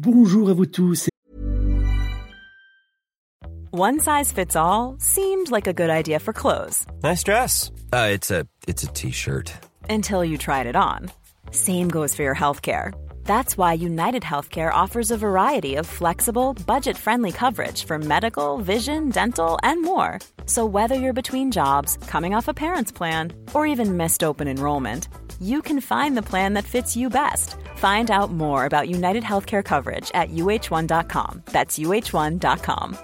[0.00, 1.08] Bonjour à vous tous.
[3.72, 6.86] One size fits all seemed like a good idea for clothes.
[7.02, 7.72] Nice dress.
[7.92, 9.52] Uh, it's a it's a t-shirt.
[9.90, 11.10] Until you tried it on.
[11.50, 12.92] Same goes for your healthcare.
[13.24, 19.58] That's why United Healthcare offers a variety of flexible, budget-friendly coverage for medical, vision, dental,
[19.64, 20.20] and more.
[20.46, 25.08] So whether you're between jobs, coming off a parent's plan, or even missed open enrollment,
[25.40, 27.56] you can find the plan that fits you best.
[27.76, 31.42] Find out more about United Healthcare coverage at uh1.com.
[31.46, 32.98] That's uh1.com.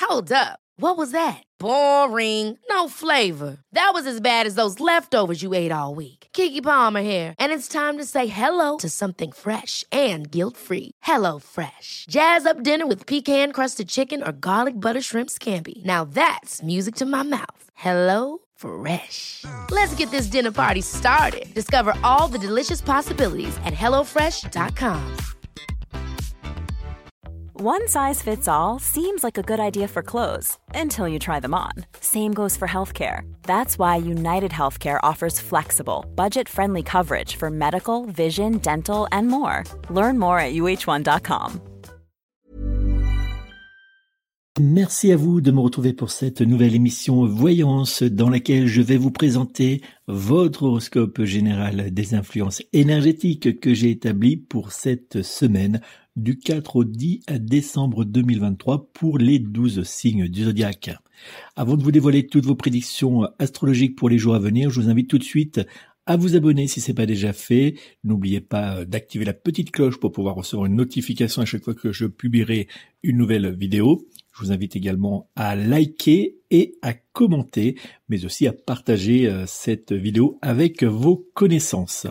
[0.00, 0.60] Hold up.
[0.78, 1.42] What was that?
[1.58, 2.58] Boring.
[2.68, 3.56] No flavor.
[3.72, 6.28] That was as bad as those leftovers you ate all week.
[6.32, 10.90] Kiki Palmer here, and it's time to say hello to something fresh and guilt-free.
[11.02, 12.06] Hello Fresh.
[12.08, 15.84] Jazz up dinner with pecan-crusted chicken or garlic butter shrimp scampi.
[15.84, 17.70] Now that's music to my mouth.
[17.74, 19.44] Hello Fresh.
[19.70, 21.46] Let's get this dinner party started.
[21.54, 25.16] Discover all the delicious possibilities at hellofresh.com.
[27.58, 31.54] One size fits all seems like a good idea for clothes until you try them
[31.54, 31.72] on.
[32.00, 33.22] Same goes for healthcare.
[33.44, 39.64] That's why United Healthcare offers flexible, budget friendly coverage for medical, vision, dental, and more.
[39.88, 41.62] Learn more at uh1.com.
[44.58, 48.96] Merci à vous de me retrouver pour cette nouvelle émission Voyance dans laquelle je vais
[48.96, 55.82] vous présenter votre horoscope général des influences énergétiques que j'ai établi pour cette semaine
[56.16, 60.96] du 4 au 10 décembre 2023 pour les 12 signes du zodiaque.
[61.54, 64.88] Avant de vous dévoiler toutes vos prédictions astrologiques pour les jours à venir, je vous
[64.88, 65.60] invite tout de suite
[66.06, 67.74] à vous abonner si ce n'est pas déjà fait.
[68.04, 71.92] N'oubliez pas d'activer la petite cloche pour pouvoir recevoir une notification à chaque fois que
[71.92, 72.68] je publierai
[73.02, 74.06] une nouvelle vidéo.
[74.36, 77.76] Je vous invite également à liker et à commenter,
[78.10, 82.06] mais aussi à partager euh, cette vidéo avec vos connaissances.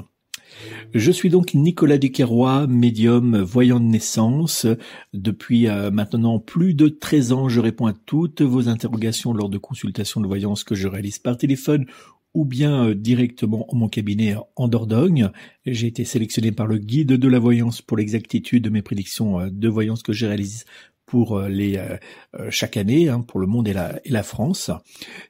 [0.96, 4.66] Je suis donc Nicolas Duquerrois, médium voyant de naissance.
[5.14, 9.60] Depuis euh, maintenant plus de 13 ans, je réponds à toutes vos interrogations lors de
[9.60, 11.86] consultations de voyance que je réalise par téléphone
[12.34, 15.30] ou bien euh, directement en mon cabinet en Dordogne.
[15.68, 19.68] J'ai été sélectionné par le guide de la voyance pour l'exactitude de mes prédictions de
[19.68, 20.66] voyance que je réalise
[21.06, 21.98] pour euh, les euh,
[22.40, 24.72] euh, chaque année hein, pour le monde et la, et la France.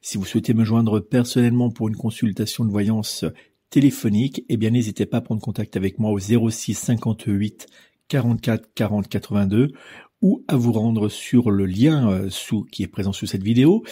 [0.02, 3.26] Si vous souhaitez me joindre personnellement pour une consultation de voyance
[3.70, 7.68] téléphonique, eh bien n'hésitez pas à prendre contact avec moi au 06 58
[8.08, 9.72] 44 40 82
[10.22, 13.84] ou à vous rendre sur le lien sous, qui est présent sous cette vidéo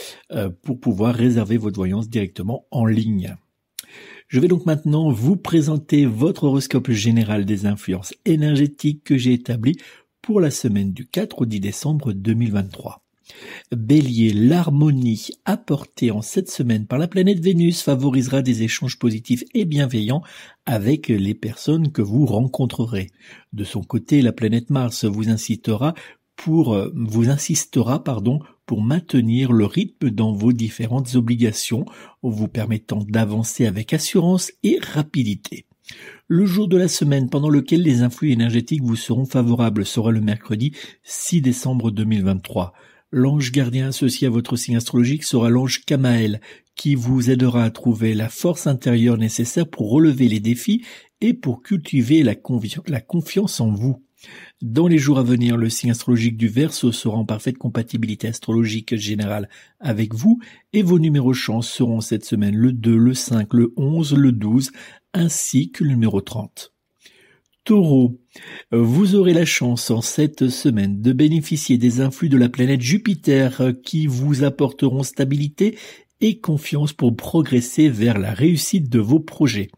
[0.62, 3.36] pour pouvoir réserver votre voyance directement en ligne.
[4.28, 9.78] Je vais donc maintenant vous présenter votre horoscope général des influences énergétiques que j'ai établi
[10.24, 13.04] pour la semaine du 4 au 10 décembre 2023.
[13.76, 19.66] Bélier, l'harmonie apportée en cette semaine par la planète Vénus favorisera des échanges positifs et
[19.66, 20.24] bienveillants
[20.66, 23.12] avec les personnes que vous rencontrerez.
[23.52, 25.94] De son côté, la planète Mars vous incitera
[26.38, 31.86] pour vous insistera pardon pour maintenir le rythme dans vos différentes obligations,
[32.22, 35.66] vous permettant d'avancer avec assurance et rapidité.
[36.28, 40.22] Le jour de la semaine pendant lequel les influx énergétiques vous seront favorables sera le
[40.22, 40.74] mercredi
[41.04, 42.74] 6 décembre 2023.
[43.12, 46.42] L'ange gardien associé à votre signe astrologique sera l'ange Kamael,
[46.76, 50.84] qui vous aidera à trouver la force intérieure nécessaire pour relever les défis
[51.22, 54.04] et pour cultiver la, confiance en vous.
[54.62, 58.96] Dans les jours à venir, le signe astrologique du Verseau sera en parfaite compatibilité astrologique
[58.96, 59.48] générale
[59.80, 60.40] avec vous
[60.72, 64.72] et vos numéros chance seront cette semaine le 2, le 5, le 11, le 12
[65.14, 66.74] ainsi que le numéro 30.
[67.64, 68.20] Taureau,
[68.72, 73.72] vous aurez la chance en cette semaine de bénéficier des influx de la planète Jupiter
[73.84, 75.78] qui vous apporteront stabilité
[76.20, 79.70] et confiance pour progresser vers la réussite de vos projets.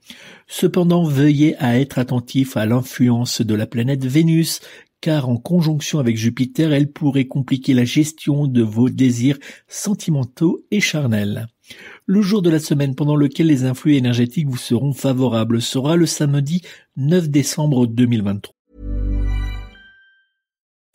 [0.48, 4.62] Cependant, veuillez à être attentif à l'influence de la planète Vénus,
[5.02, 9.38] car en conjonction avec Jupiter, elle pourrait compliquer la gestion de vos désirs
[9.68, 11.48] sentimentaux et charnels.
[12.06, 16.06] Le jour de la semaine pendant lequel les influx énergétiques vous seront favorables sera le
[16.06, 16.62] samedi
[16.98, 18.54] 9 décembre 2023.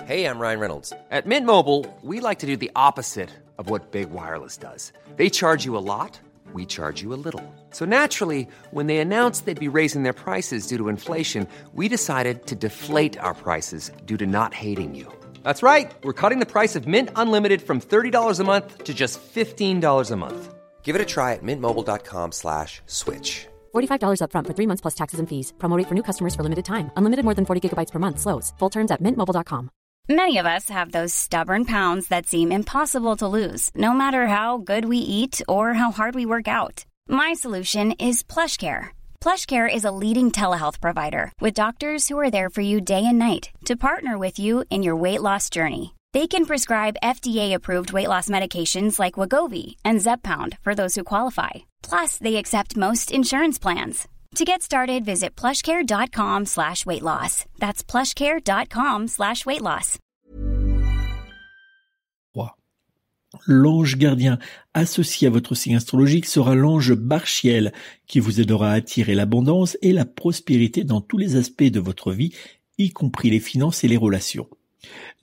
[0.06, 0.92] Hey, I'm Ryan Reynolds.
[1.10, 4.92] At Mint Mobile, we like to do the opposite of what Big Wireless does.
[5.16, 6.18] They charge you a lot,
[6.52, 7.44] we charge you a little.
[7.70, 12.46] So naturally, when they announced they'd be raising their prices due to inflation, we decided
[12.46, 15.06] to deflate our prices due to not hating you.
[15.44, 15.92] That's right.
[16.02, 20.16] We're cutting the price of Mint Unlimited from $30 a month to just $15 a
[20.16, 20.54] month.
[20.82, 23.46] Give it a try at mintmobile.com slash switch.
[23.72, 25.52] $45 upfront for three months plus taxes and fees.
[25.60, 26.90] Promote for new customers for limited time.
[26.96, 28.18] Unlimited more than 40 gigabytes per month.
[28.18, 28.52] Slows.
[28.58, 29.70] Full terms at mintmobile.com.
[30.08, 34.58] Many of us have those stubborn pounds that seem impossible to lose, no matter how
[34.58, 36.84] good we eat or how hard we work out.
[37.06, 38.90] My solution is PlushCare
[39.20, 43.18] PlushCare is a leading telehealth provider with doctors who are there for you day and
[43.18, 45.94] night to partner with you in your weight loss journey.
[46.12, 51.50] They can prescribe FDA-approved weight loss medications like Wagovi and Zepbound for those who qualify.
[51.82, 54.08] Plus, they accept most insurance plans.
[54.34, 57.44] To get started, visit plushcare.com slash weight loss.
[57.58, 59.98] That's plushcare.com slash weight loss.
[63.46, 64.38] L'ange gardien
[64.74, 67.72] associé à votre signe astrologique sera l'ange Barchiel
[68.08, 72.12] qui vous aidera à attirer l'abondance et la prospérité dans tous les aspects de votre
[72.12, 72.34] vie,
[72.78, 74.48] y compris les finances et les relations.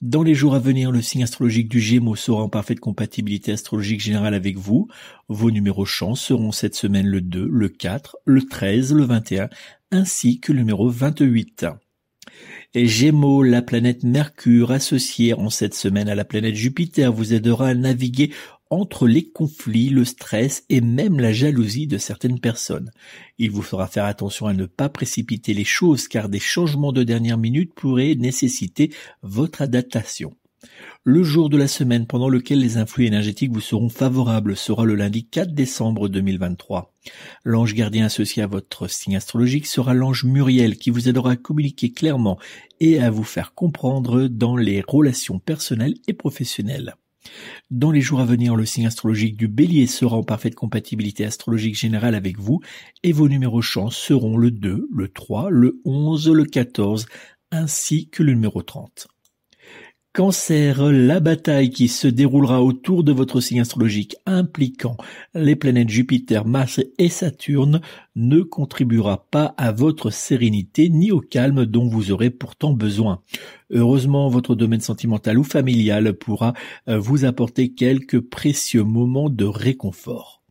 [0.00, 4.00] Dans les jours à venir, le signe astrologique du Gémeaux sera en parfaite compatibilité astrologique
[4.00, 4.88] générale avec vous.
[5.28, 9.48] Vos numéros chance seront cette semaine le 2, le 4, le 13, le 21,
[9.90, 11.66] ainsi que le numéro 28.
[12.74, 17.68] Et Gémeaux, la planète Mercure associée en cette semaine à la planète Jupiter vous aidera
[17.68, 18.30] à naviguer
[18.70, 22.90] entre les conflits, le stress et même la jalousie de certaines personnes.
[23.38, 27.02] Il vous fera faire attention à ne pas précipiter les choses car des changements de
[27.02, 28.92] dernière minute pourraient nécessiter
[29.22, 30.34] votre adaptation.
[31.04, 34.94] Le jour de la semaine pendant lequel les influx énergétiques vous seront favorables sera le
[34.94, 36.92] lundi 4 décembre 2023.
[37.44, 41.92] L'ange gardien associé à votre signe astrologique sera l'ange Muriel qui vous aidera à communiquer
[41.92, 42.38] clairement
[42.80, 46.96] et à vous faire comprendre dans les relations personnelles et professionnelles.
[47.70, 51.76] Dans les jours à venir, le signe astrologique du bélier sera en parfaite compatibilité astrologique
[51.76, 52.60] générale avec vous
[53.02, 57.06] et vos numéros chance seront le 2, le 3, le 11, le 14
[57.50, 59.08] ainsi que le numéro 30.
[60.18, 64.96] Cancer, la bataille qui se déroulera autour de votre signe astrologique impliquant
[65.32, 67.80] les planètes Jupiter, Mars et Saturne
[68.16, 73.22] ne contribuera pas à votre sérénité ni au calme dont vous aurez pourtant besoin.
[73.70, 76.52] Heureusement, votre domaine sentimental ou familial pourra
[76.88, 80.42] euh, vous apporter quelques précieux moments de réconfort.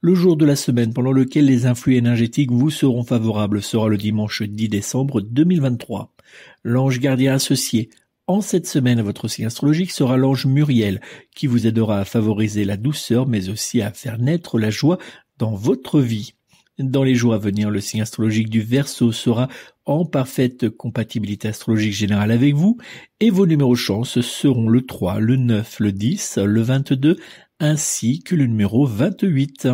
[0.00, 3.96] Le jour de la semaine pendant lequel les influx énergétiques vous seront favorables sera le
[3.96, 6.14] dimanche 10 décembre 2023.
[6.62, 7.90] L'ange gardien associé
[8.28, 11.00] en cette semaine, votre signe astrologique sera l'ange Muriel,
[11.34, 14.98] qui vous aidera à favoriser la douceur, mais aussi à faire naître la joie
[15.38, 16.34] dans votre vie.
[16.78, 19.48] Dans les jours à venir, le signe astrologique du Verseau sera
[19.86, 22.76] en parfaite compatibilité astrologique générale avec vous,
[23.18, 27.18] et vos numéros chance seront le 3, le 9, le 10, le 22,
[27.58, 29.68] ainsi que le numéro 28.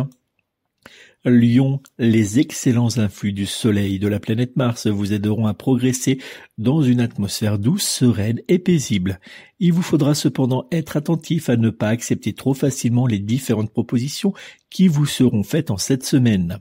[1.25, 6.19] Lion, les excellents influx du Soleil de la planète Mars vous aideront à progresser
[6.59, 9.19] dans une atmosphère douce, sereine et paisible.
[9.59, 14.33] Il vous faudra cependant être attentif à ne pas accepter trop facilement les différentes propositions
[14.69, 16.59] qui vous seront faites en cette semaine.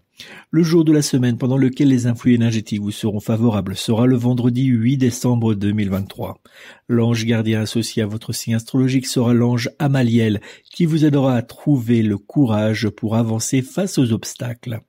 [0.50, 4.16] Le jour de la semaine pendant lequel les influx énergétiques vous seront favorables sera le
[4.16, 6.40] vendredi 8 décembre 2023.
[6.88, 10.40] L'ange gardien associé à votre signe astrologique sera l'ange Amaliel
[10.70, 14.81] qui vous aidera à trouver le courage pour avancer face aux obstacles.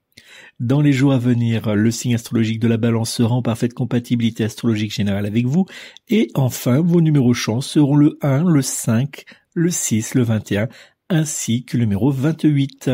[0.59, 4.43] Dans les jours à venir, le signe astrologique de la balance sera en parfaite compatibilité
[4.43, 5.65] astrologique générale avec vous.
[6.07, 10.69] Et enfin, vos numéros chance seront le 1, le 5, le 6, le 21,
[11.09, 12.91] ainsi que le numéro 28.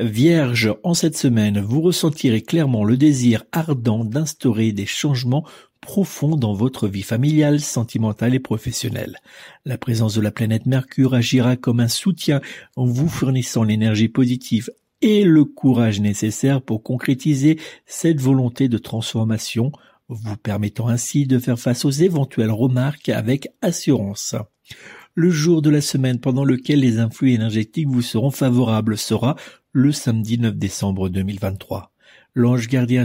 [0.00, 5.44] Vierge, en cette semaine, vous ressentirez clairement le désir ardent d'instaurer des changements
[5.80, 9.16] profonds dans votre vie familiale, sentimentale et professionnelle.
[9.64, 12.40] La présence de la planète Mercure agira comme un soutien
[12.76, 14.70] en vous fournissant l'énergie positive
[15.02, 19.72] et le courage nécessaire pour concrétiser cette volonté de transformation,
[20.08, 24.36] vous permettant ainsi de faire face aux éventuelles remarques avec assurance.
[25.14, 29.34] Le jour de la semaine pendant lequel les influx énergétiques vous seront favorables sera
[29.72, 31.92] le samedi 9 décembre 2023.
[32.34, 33.04] L'ange gardien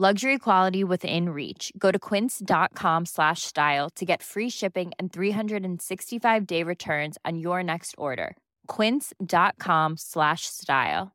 [0.00, 1.72] Luxury quality within reach.
[1.76, 7.64] Go to quince.com slash style to get free shipping and 365 day returns on your
[7.64, 8.36] next order.
[8.68, 11.08] Quince.com slash style.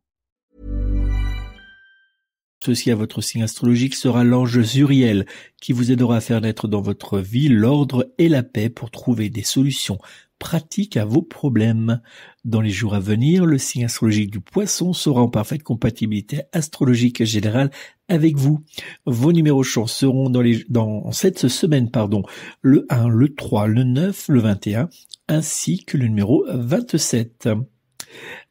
[2.61, 5.25] Associé à votre signe astrologique sera l'ange Zuriel
[5.61, 9.29] qui vous aidera à faire naître dans votre vie l'ordre et la paix pour trouver
[9.29, 9.97] des solutions
[10.43, 12.01] pratique à vos problèmes.
[12.43, 17.23] Dans les jours à venir, le signe astrologique du poisson sera en parfaite compatibilité astrologique
[17.23, 17.71] générale
[18.09, 18.59] avec vous.
[19.05, 22.23] Vos numéros chance seront dans, les, dans cette semaine pardon,
[22.61, 24.89] le 1, le 3, le 9, le 21,
[25.29, 27.47] ainsi que le numéro 27.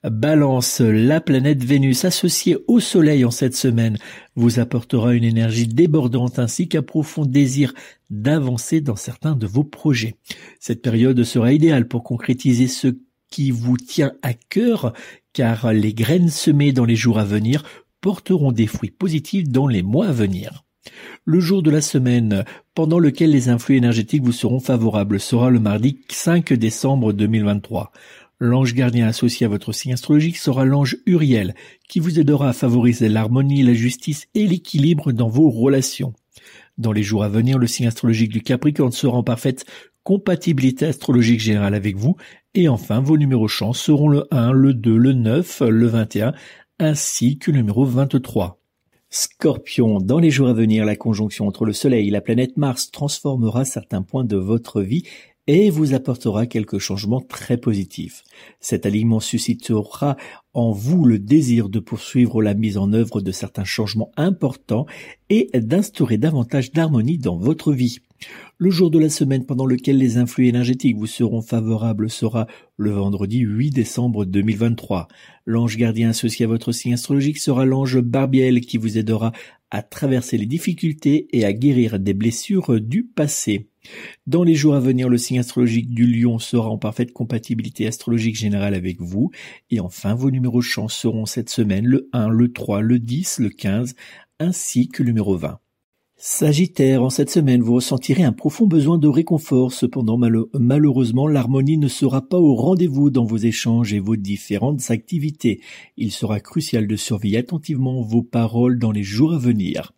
[0.05, 3.99] Balance, la planète Vénus associée au Soleil en cette semaine
[4.35, 7.73] vous apportera une énergie débordante ainsi qu'un profond désir
[8.11, 10.17] d'avancer dans certains de vos projets.
[10.59, 12.89] Cette période sera idéale pour concrétiser ce
[13.31, 14.93] qui vous tient à cœur
[15.33, 17.65] car les graines semées dans les jours à venir
[18.01, 20.65] porteront des fruits positifs dans les mois à venir.
[21.25, 25.61] Le jour de la semaine pendant lequel les influx énergétiques vous seront favorables sera le
[25.61, 27.93] mardi 5 décembre 2023.
[28.45, 31.55] L'ange gardien associé à votre signe astrologique sera l'ange Uriel,
[31.89, 36.13] qui vous aidera à favoriser l'harmonie, la justice et l'équilibre dans vos relations.
[36.77, 39.65] Dans les jours à venir, le signe astrologique du Capricorne sera en parfaite
[40.03, 42.17] compatibilité astrologique générale avec vous.
[42.55, 46.35] Et enfin, vos numéros chance seront le 1, le 2, le 9, le 21,
[46.81, 48.59] ainsi que le numéro 23.
[49.09, 52.91] Scorpion, dans les jours à venir, la conjonction entre le Soleil et la planète Mars
[52.91, 55.05] transformera certains points de votre vie
[55.47, 58.23] et vous apportera quelques changements très positifs.
[58.61, 60.17] Cet alignement suscitera
[60.55, 64.87] en vous le désir de poursuivre la mise en œuvre de certains changements importants
[65.31, 67.99] et d'instaurer davantage d'harmonie dans votre vie.
[68.59, 72.47] Le jour de la semaine pendant lequel les influx énergétiques vous seront favorables sera
[72.77, 75.09] le vendredi 8 décembre 2023.
[75.45, 79.33] L'ange gardien associé à votre signe astrologique sera l'ange Barbiel qui vous aidera
[79.73, 83.71] à traverser les difficultés et à guérir des blessures du passé.
[84.27, 88.37] Dans les jours à venir, le signe astrologique du lion sera en parfaite compatibilité astrologique
[88.37, 89.31] générale avec vous.
[89.71, 93.49] Et enfin, vos numéros chance seront cette semaine le 1, le 3, le 10, le
[93.49, 93.95] 15,
[94.39, 95.59] ainsi que le numéro 20.
[96.25, 99.73] Sagittaire, en cette semaine, vous ressentirez un profond besoin de réconfort.
[99.73, 100.17] Cependant,
[100.55, 105.61] malheureusement, l'harmonie ne sera pas au rendez-vous dans vos échanges et vos différentes activités.
[105.97, 109.95] Il sera crucial de surveiller attentivement vos paroles dans les jours à venir.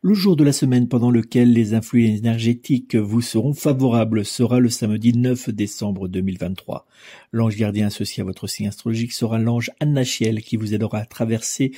[0.00, 4.68] Le jour de la semaine pendant lequel les influx énergétiques vous seront favorables sera le
[4.68, 6.86] samedi 9 décembre 2023.
[7.32, 11.72] L'ange gardien associé à votre signe astrologique sera l'ange Annachiel qui vous aidera à traverser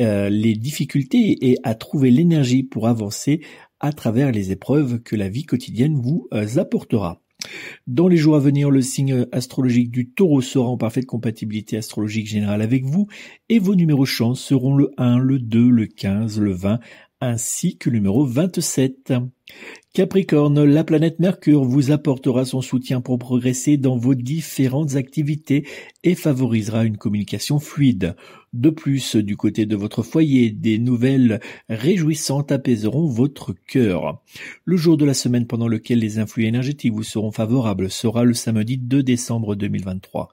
[0.00, 3.40] euh, les difficultés et à trouver l'énergie pour avancer
[3.80, 7.20] à travers les épreuves que la vie quotidienne vous euh, apportera.
[7.86, 12.26] Dans les jours à venir, le signe astrologique du taureau sera en parfaite compatibilité astrologique
[12.26, 13.06] générale avec vous
[13.48, 16.80] et vos numéros chance seront le 1, le 2, le 15, le 20
[17.20, 19.12] ainsi que le numéro 27.
[19.98, 25.66] Capricorne, la planète Mercure vous apportera son soutien pour progresser dans vos différentes activités
[26.04, 28.14] et favorisera une communication fluide.
[28.52, 34.22] De plus, du côté de votre foyer, des nouvelles réjouissantes apaiseront votre cœur.
[34.64, 38.34] Le jour de la semaine pendant lequel les influx énergétiques vous seront favorables sera le
[38.34, 40.28] samedi 2 décembre 2023.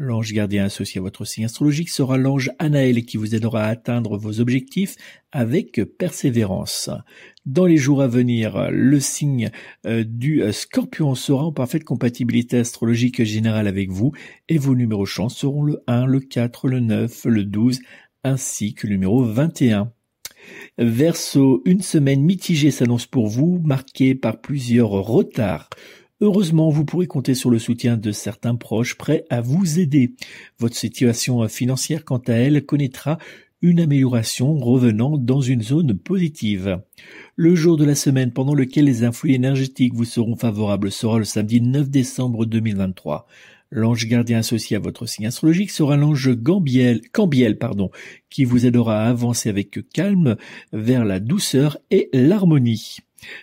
[0.00, 4.16] L'ange gardien associé à votre signe astrologique sera l'ange Anaël qui vous aidera à atteindre
[4.16, 4.94] vos objectifs
[5.32, 6.88] avec persévérance.
[7.48, 9.50] Dans les jours à venir, le signe
[9.86, 14.12] euh, du scorpion sera en parfaite compatibilité astrologique générale avec vous
[14.50, 17.80] et vos numéros chance seront le 1, le 4, le 9, le 12
[18.22, 19.90] ainsi que le numéro 21.
[20.76, 25.70] Verseau, une semaine mitigée s'annonce pour vous, marquée par plusieurs retards.
[26.20, 30.16] Heureusement, vous pourrez compter sur le soutien de certains proches prêts à vous aider.
[30.58, 33.16] Votre situation financière, quant à elle, connaîtra
[33.60, 36.80] une amélioration revenant dans une zone positive.
[37.36, 41.24] Le jour de la semaine pendant lequel les influx énergétiques vous seront favorables sera le
[41.24, 43.26] samedi 9 décembre 2023.
[43.70, 47.90] L'ange gardien associé à votre signe astrologique sera l'ange Gambiel, Cambiel, pardon,
[48.30, 50.36] qui vous aidera à avancer avec calme
[50.72, 52.98] vers la douceur et l'harmonie.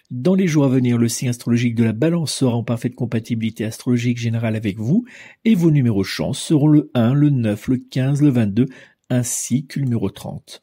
[0.10, 3.65] Dans les jours à venir, le signe astrologique de la balance sera en parfaite compatibilité
[3.65, 5.05] astrologique générale avec vous
[5.43, 8.65] et vos numéros chance seront le 1, le 9, le 15, le 22
[9.09, 10.62] ainsi que le numéro 30.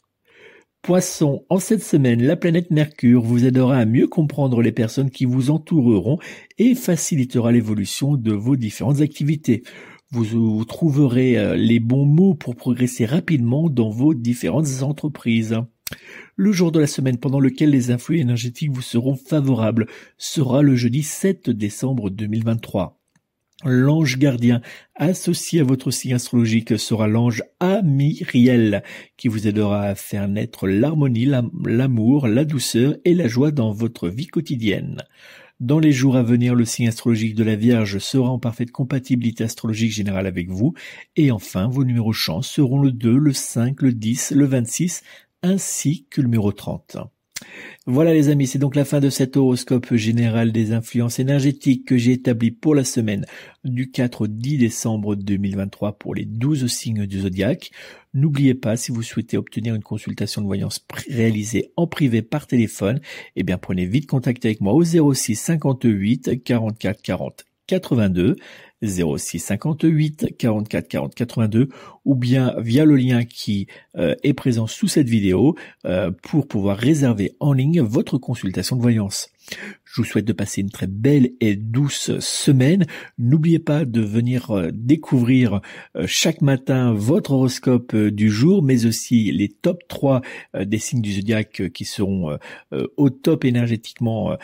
[0.82, 5.26] Poisson, en cette semaine, la planète Mercure vous aidera à mieux comprendre les personnes qui
[5.26, 6.18] vous entoureront
[6.58, 9.62] et facilitera l'évolution de vos différentes activités.
[10.10, 15.56] Vous trouverez les bons mots pour progresser rapidement dans vos différentes entreprises.
[16.36, 19.86] Le jour de la semaine pendant lequel les influx énergétiques vous seront favorables
[20.18, 23.01] sera le jeudi 7 décembre 2023.
[23.64, 24.60] L'ange gardien
[24.96, 28.82] associé à votre signe astrologique sera l'ange Amiriel
[29.16, 31.30] qui vous aidera à faire naître l'harmonie,
[31.64, 35.02] l'amour, la douceur et la joie dans votre vie quotidienne.
[35.60, 39.44] Dans les jours à venir, le signe astrologique de la Vierge sera en parfaite compatibilité
[39.44, 40.74] astrologique générale avec vous.
[41.14, 45.02] Et enfin, vos numéros chance seront le 2, le 5, le 10, le 26,
[45.44, 46.96] ainsi que le numéro 30.
[47.86, 51.96] Voilà les amis, c'est donc la fin de cet horoscope général des influences énergétiques que
[51.96, 53.26] j'ai établi pour la semaine
[53.64, 57.72] du 4 au 10 décembre 2023 pour les 12 signes du zodiaque.
[58.14, 63.00] N'oubliez pas, si vous souhaitez obtenir une consultation de voyance réalisée en privé par téléphone,
[63.34, 68.36] eh bien prenez vite contact avec moi au 06 58 44 40 82
[68.82, 71.68] 06 58 44 40 82
[72.04, 76.76] ou bien via le lien qui euh, est présent sous cette vidéo euh, pour pouvoir
[76.76, 79.31] réserver en ligne votre consultation de voyance.
[79.84, 82.86] Je vous souhaite de passer une très belle et douce semaine.
[83.18, 85.60] N'oubliez pas de venir euh, découvrir
[86.06, 90.22] chaque matin votre horoscope du jour, mais aussi les top 3
[90.64, 92.38] des signes du zodiaque qui seront
[92.96, 94.36] au top énergétiquement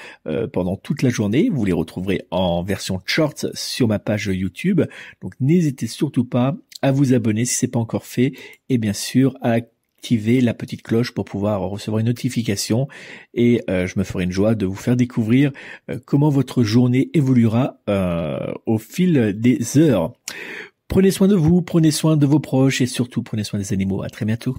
[0.52, 1.49] pendant toute la journée.
[1.50, 4.83] Vous les retrouverez en version short sur ma page YouTube.
[5.23, 8.33] Donc n'hésitez surtout pas à vous abonner si c'est pas encore fait
[8.69, 9.61] et bien sûr à
[9.99, 12.87] activer la petite cloche pour pouvoir recevoir une notification
[13.35, 15.50] et euh, je me ferai une joie de vous faire découvrir
[15.90, 20.12] euh, comment votre journée évoluera euh, au fil des heures.
[20.87, 24.02] Prenez soin de vous, prenez soin de vos proches et surtout prenez soin des animaux.
[24.02, 24.57] À très bientôt.